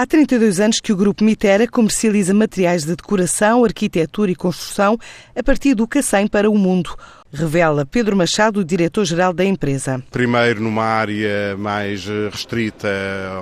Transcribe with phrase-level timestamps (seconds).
[0.00, 4.96] Há 32 anos que o Grupo Mitera comercializa materiais de decoração, arquitetura e construção
[5.34, 6.94] a partir do Cacém para o mundo.
[7.32, 10.02] Revela Pedro Machado, diretor-geral da empresa.
[10.10, 12.88] Primeiro numa área mais restrita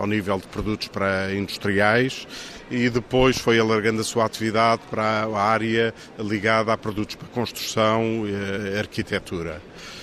[0.01, 2.27] ao nível de produtos para industriais
[2.71, 8.25] e depois foi alargando a sua atividade para a área ligada a produtos para construção
[8.27, 9.63] e arquitetura.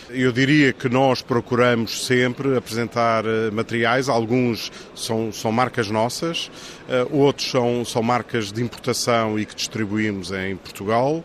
[0.09, 6.51] Eu diria que nós procuramos sempre apresentar eh, materiais, alguns são, são marcas nossas,
[6.87, 11.23] eh, outros são, são marcas de importação e que distribuímos em Portugal.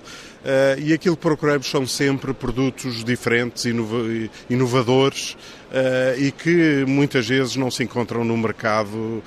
[0.78, 3.98] E aquilo que procuramos são sempre produtos diferentes, inova
[4.48, 5.36] inovadores
[5.70, 9.22] uh, e que muitas vezes não se encontram no mercado uh,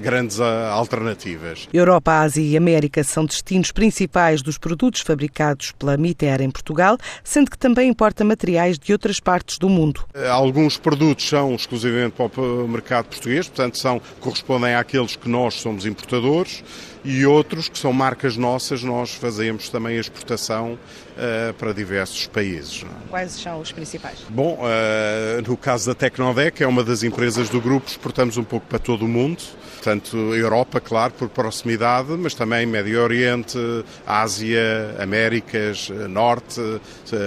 [0.00, 1.68] grandes alternativas.
[1.72, 7.48] Europa, Ásia e América são destinos principais dos produtos fabricados pela Miter em Portugal, sendo
[7.48, 10.04] que também importa materiais de outras partes do mundo.
[10.28, 15.86] Alguns produtos são exclusivamente para o mercado português, portanto são, correspondem àqueles que nós somos
[15.86, 16.64] importadores
[17.04, 22.84] e outros que são marcas nossas, nós fazemos também a exportação uh, para diversos países.
[22.84, 23.08] É?
[23.10, 24.18] Quais são os principais?
[24.28, 28.66] Bom, uh, no caso da Tecnodec, é uma das empresas do grupo, exportamos um pouco
[28.66, 29.42] para todo o mundo,
[29.82, 33.58] tanto Europa, claro, por proximidade, mas também Médio Oriente,
[34.06, 36.60] Ásia, Américas, Norte,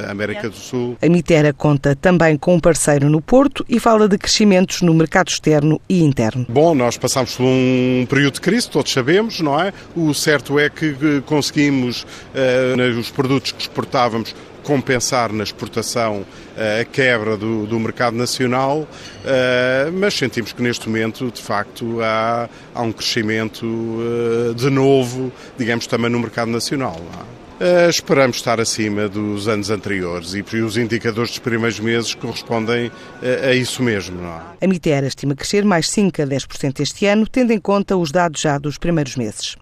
[0.10, 0.98] América do Sul.
[1.02, 5.30] A Mitera conta também com um parceiro no Porto e fala de crescimentos no mercado
[5.30, 6.46] externo e interno.
[6.50, 9.74] Bom, nós passamos por um período de crise, todos sabemos, não é?
[9.96, 14.34] O certo é que conseguimos, uh, os produtos que exportávamos,
[14.66, 16.26] compensar na exportação
[16.58, 18.88] eh, a quebra do, do mercado nacional,
[19.24, 25.32] eh, mas sentimos que neste momento, de facto, há, há um crescimento eh, de novo,
[25.58, 27.00] digamos, também no mercado nacional.
[27.56, 32.92] Uh, esperamos estar acima dos anos anteriores e os indicadores dos primeiros meses correspondem
[33.24, 34.22] a, a isso mesmo.
[34.22, 34.42] Não é?
[34.66, 38.42] A Mitera estima crescer mais 5 a 10% este ano, tendo em conta os dados
[38.42, 39.54] já dos primeiros meses.